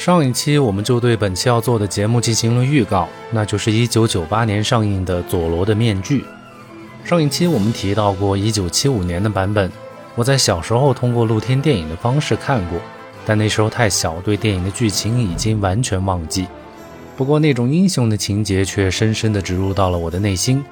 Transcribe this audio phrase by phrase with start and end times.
[0.00, 6.22] 上一期我们就对本期要做的节目进行了预告，那就是1998年上映的《佐罗的面具》。
[7.06, 9.70] 上一期我们提到过1975年的版本，
[10.14, 12.80] 我在小时候通过露天电影的方式看过，
[13.26, 16.46] 但那时候太小，对电影的剧情已经完全忘记。
[17.14, 20.64] 不过那种英雄的情节却深深地植入到了我的内心。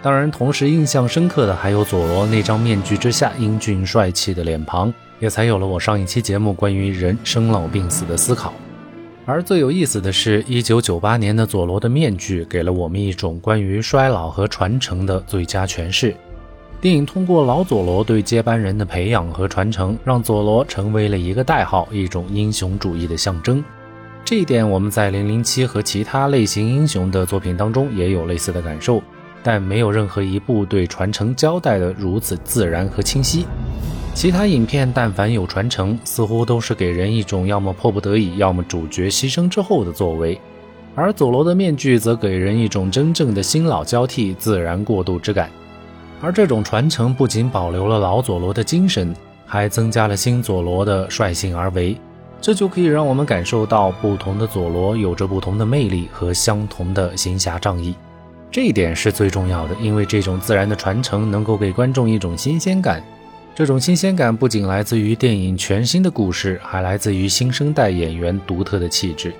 [0.00, 8.54] 当然，同时印象深刻的还有佐罗那张面具之下英俊帅气的脸庞，也才有了我上一期节目关于人生老病死的思考。
[9.30, 16.12] 而最有意思的是，一九九八年的佐罗的面具给了我们一种关于衰老和传承的最佳诠释。
[16.80, 23.62] 电影通过老佐罗对接班人的培养和传承，让佐罗成为了一个代号，一种英雄主义的象征。
[24.24, 29.00] 这一点我们在《零零七》和其他类型英雄的作品当中也有类似的感受，
[29.44, 33.46] 但没有任何一部对传承交代的如此自然和清晰。
[34.20, 40.38] 其他影片但凡有传承，似乎都是给人一种要么迫不得已，要么主角牺牲之后的作为；
[40.94, 45.48] 而佐罗的面具则给人一种真正的新老交替、自然过渡之感。
[46.20, 51.96] 而这种传承不仅保留了老佐罗的精神，还增加了新佐罗的率性而为，
[52.42, 57.94] 这就可以让我们感受到不同的佐罗有着不同的魅力和相同的行侠仗义。
[58.50, 63.02] 这一点是最重要的，因为这种自然的传承能够给观众一种新鲜感。
[63.60, 69.34] 这种新鲜感不仅来自于电影全新的故事，还来自于新生代演员独特的气质。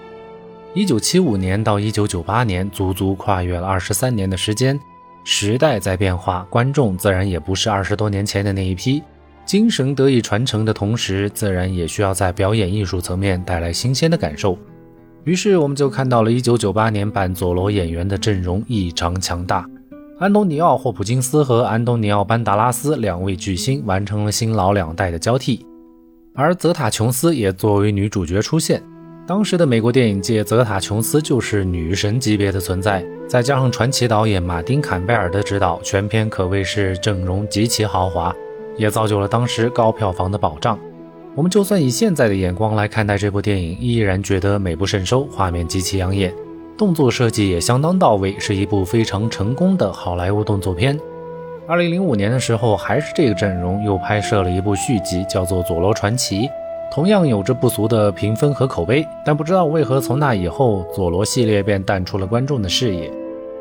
[0.74, 4.78] 一九七五年到一九九八年，足足跨越了二十三年的时间，
[5.24, 9.02] 时代在变化，观众自然也不是二十多年前的那一批。
[9.46, 14.58] 精神得以传承的同时，自然也需要在表演艺术层面带来新鲜的感受。
[15.24, 19.66] 于是，我们就看到了一九九八年版佐罗演员的阵容异常强大。
[20.20, 25.64] 安东尼奥·霍普金斯和安东尼奥·班达拉斯两位巨星完成了新老两代的交替，
[26.34, 28.82] 而泽塔·琼斯也作为女主角出现。
[29.26, 38.30] 当时的美国电影界，泽塔·琼斯就是女神级别的存在，再加上传奇导演马丁·坎贝尔的指导，全片可谓是阵容极其豪华，
[38.76, 40.78] 也造就了当时高票房的保障。
[41.34, 46.30] 我们就算以现在的眼光来看待这部电影，依然觉得美不胜收，画面极其养眼。
[46.80, 50.98] 动作设计也相当到位，是一部非常成功的好莱坞动作片。
[51.68, 56.44] 二零零五年的时候，还是这个阵容，又拍摄了一部续集，叫做《佐罗传奇》，
[56.90, 59.06] 同样有着不俗的评分和口碑。
[59.22, 63.12] 但不知道为何，从那以后，佐罗系列便淡出了观众的视野。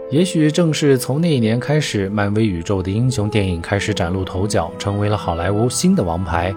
[0.10, 6.56] 也许正是从那一年开始，漫威宇宙的英雄电影开始崭露头角，成为了好莱坞新的王牌。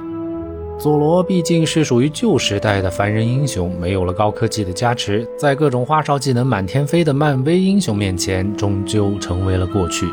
[0.82, 10.06] 佐罗毕竟是属于旧时代的凡人英雄，没有了高科技的加持，在各种花哨技能满天飞的漫威英雄面前，终究成为了过去。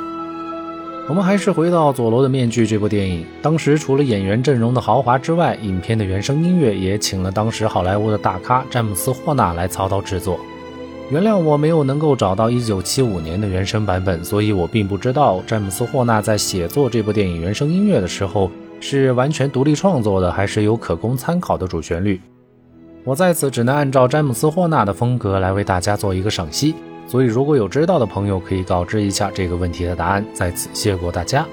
[1.08, 10.40] 我们还是回到《佐罗的面具》这部电影，当时除了演员阵容的豪华之外，影片的原声音乐也请了当时好莱坞的大咖詹姆斯·霍纳来操刀制作。
[11.10, 18.52] 原谅我没有能够找到1975年的原声版本，所以我并不知道詹姆斯·霍纳在写作这部电影原声音乐的时候。
[18.80, 22.20] 是完全独立创作的，还是有可供参考的主旋律？
[23.04, 26.76] 我在此只能按照詹姆斯·霍纳的风格来为大家做一个赏析，
[27.08, 30.26] 所以如果有知道的朋友，可以告知一下这个问题的答案。
[30.34, 31.46] 在此谢过大家。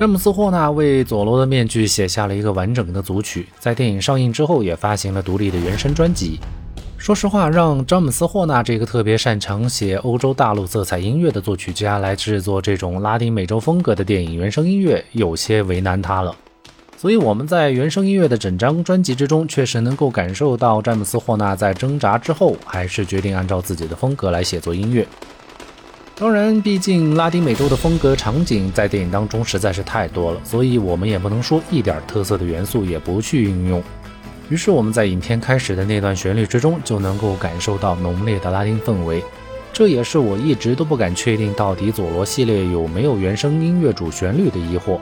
[0.00, 6.40] 詹姆斯·霍纳为《佐罗的面具》写下了一个完整的组曲，在电影上映之后也发行了独立的原声专辑。
[6.96, 16.34] 说实话，让詹姆斯·霍纳这个特别擅长写欧洲大陆色彩音乐的作曲家来制作这种拉丁美洲风格的电影原声音乐，有些为难他了。
[16.96, 25.06] 所以我们在原声音乐的整张专辑之中，确实能够感受到詹姆斯·霍纳在挣扎之后，还是决定按照自己的风格来写作音乐。
[26.20, 33.82] 当然，毕竟拉丁美洲的风格场景在电影当中实在是太多了，所以我们也不能说一点特色的元素也不去运用。
[34.50, 39.24] 于是我们在影片开始的那段旋律之中就能够感受到浓烈的拉丁氛围，
[39.72, 44.98] 这也是我一直都不敢确定到底佐罗系列有没有原声音乐主旋律的疑惑。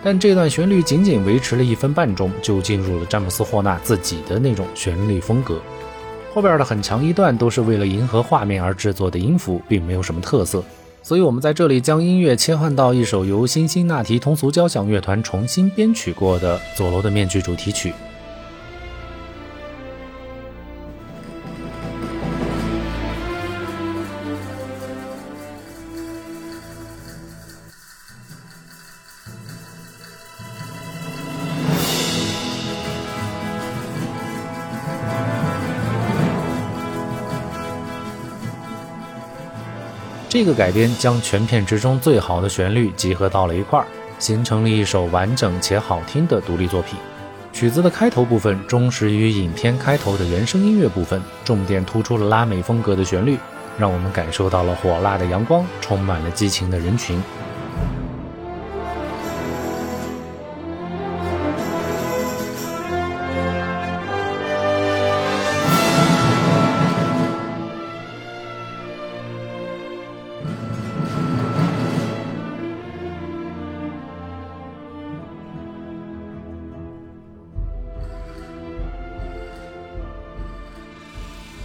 [0.00, 5.60] 但这段旋律仅仅维持了一分半钟，就进入了詹姆斯霍纳自己的那种旋律风格。
[6.32, 10.62] 后边的很长一段都是为了迎合画面而制作的音符，并没有什么特色，
[11.02, 17.92] 所以我们在这里将音乐切换到一首由辛辛那提通俗交响乐团重新编曲过的《佐罗的面具》主题曲。
[40.30, 43.84] 这个改编将全片之中最好的旋律集合到了一块儿，
[44.20, 46.96] 形成了一首完整且好听的独立作品。
[47.52, 53.36] 曲子的开头部分忠实于影片开头的原声音乐部分，重点突出了拉美风格的旋律，
[53.76, 57.20] 让我们感受到了火辣的阳光，充满了激情的人群。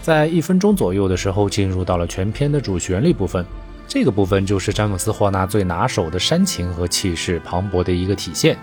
[0.05, 3.43] 在一分钟左右的时候，进入到了全片的主旋律部分。
[3.87, 8.55] 这个部分就是詹姆斯·霍纳最拿手的煽情和气势磅礴的一个体现。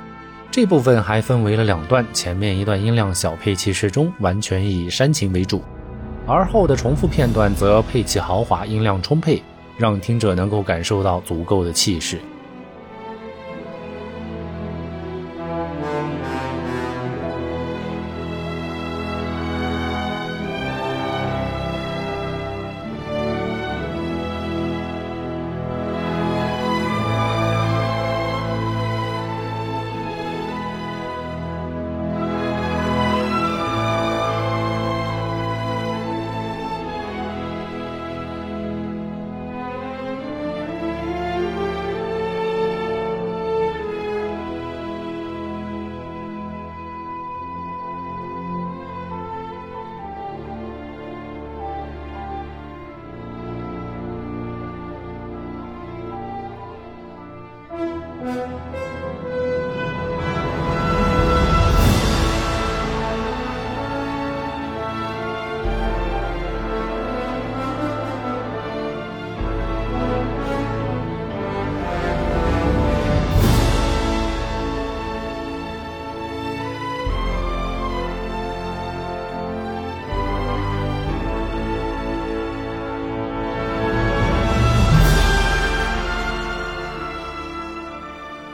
[0.53, 5.59] 这部分还分为了两段，前面一段音量小、配器适中，完全以煽情为主；
[6.29, 9.43] 而后的重复片段则配器豪华、音量充沛，
[9.77, 12.21] 让听者能够感受到足够的气势。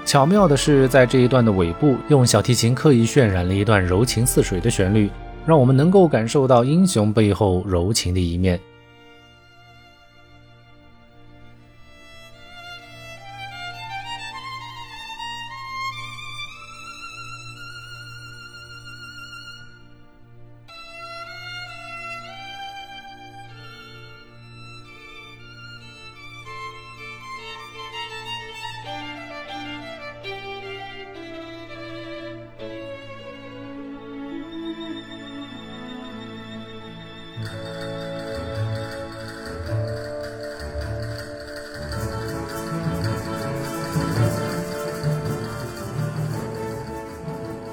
[0.08, 5.10] 巧妙的是，在这一段的尾部，用小提琴刻意渲染了一段柔情似水的旋律，
[5.44, 8.58] 让我们能够感受到英雄背后柔情的一面。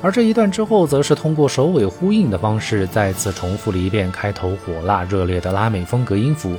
[0.06, 6.56] 而这一段之后，则是通过首尾呼应的方式，再次重复了一遍开头火辣热烈的拉美风格音符。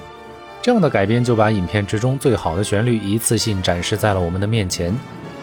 [0.60, 4.92] 这样的改编就把影片之中最好的旋律一次性展示在了我们的面前，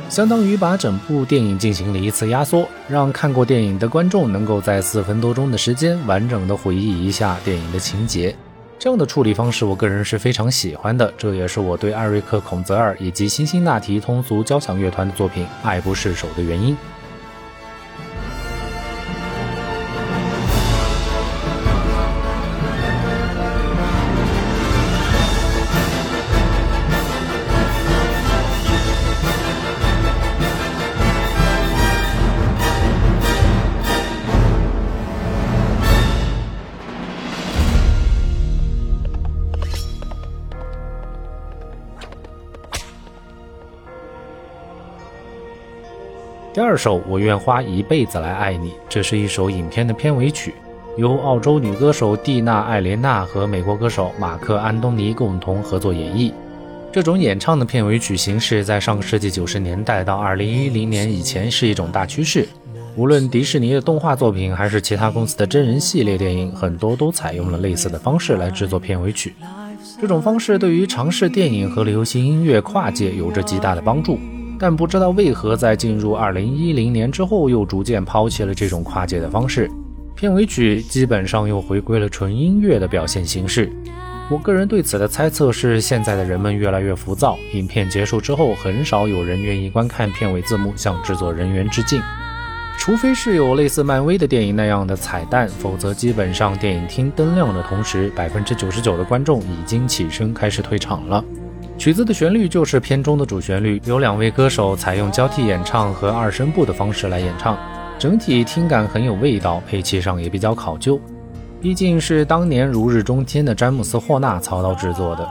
[0.10, 8.36] 相当于把整部电影进行了一次压缩，让看过电影的观众能够在四分多钟的时间完整的回忆一下电影的情节。
[8.77, 16.75] 这样的处理方式，我个人是非常喜欢的，这也是我对艾瑞克·孔泽尔以及辛辛那提通俗交响乐团的作品爱不释手的原因。
[46.53, 48.74] 第二首，我愿花一辈子来爱你。
[48.88, 50.53] 这是一首影片的片尾曲，
[50.98, 56.31] 由澳洲女歌手蒂娜·艾莲娜和美国歌手马克·安东尼共同合作演绎。
[56.91, 62.48] 这种演唱的片尾曲形式，在上个世纪九十年代到二零一零年以前是一种大趋势。
[62.95, 69.33] 无论迪士尼的动画作品，还是其他公司的真人系列电影，很多都采用了类似的方式来制作片尾曲。
[70.00, 74.19] 这种方式对于尝试电影和流行音乐跨界有着极大的帮助。
[74.63, 79.70] 但不知道为何，在进入二零一零年之后，又逐渐抛弃了这种跨界的方式。
[80.15, 83.70] 片尾曲基本上又回归了纯音乐的表现形式。
[84.32, 92.01] 我个人对此的猜测是，现在的人们越来越浮躁，影片结束之后，很少有人愿意观看片尾字幕向制作人员致敬，
[92.77, 101.22] 除非是有类似漫威的电影那样的彩蛋，否则基本上电影厅灯亮的同时，百分之九十九的观众已经起身开始退场了。
[101.77, 107.58] 曲子的旋律就是片中的主旋律，有两位歌手采用交替演唱和二声部的方式来演唱，
[107.98, 111.00] 整体听感很有味道，配器上也比较考究。
[111.60, 115.27] 毕竟是当年如日中天的詹姆斯·霍纳操刀制作的，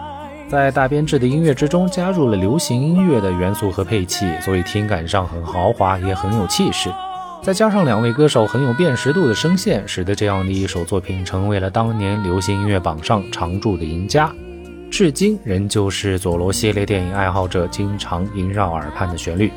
[0.49, 6.91] 在大编制的音乐之中加入了流行音乐的元素和配器，所以听感上很豪华，也很有气势。
[7.41, 14.33] 再加上两位歌手很有辨识度的声线，使得这样的一首作品成为了当年流行音乐榜上常驻的赢家，
[14.93, 19.51] 至今仍旧是佐罗系列电影爱好者经常萦绕耳畔的旋律。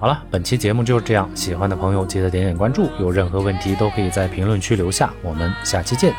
[0.00, 1.30] 好了，本期节目就是这样。
[1.36, 5.14] 喜欢的朋友记得点点关注，有任何问题都可以在评论区留下。
[5.22, 6.12] 我们下期见。